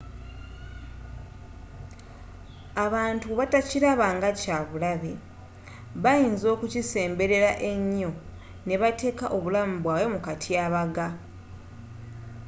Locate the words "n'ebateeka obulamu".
8.65-9.75